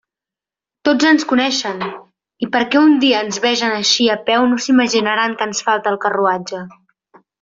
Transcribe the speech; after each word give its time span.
Tots 0.87 1.07
ens 1.09 1.25
coneixen, 1.33 1.83
i 2.47 2.49
perquè 2.55 2.81
un 2.87 2.95
dia 3.03 3.19
ens 3.27 3.39
vegen 3.45 3.75
eixir 3.83 4.07
a 4.15 4.17
peu 4.31 4.49
no 4.55 4.59
s'imaginaran 4.65 5.37
que 5.43 5.49
ens 5.51 5.63
falta 5.69 5.93
el 5.95 6.01
carruatge. 6.07 6.65